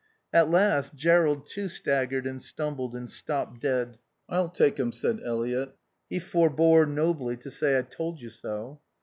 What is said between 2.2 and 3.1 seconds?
and stumbled and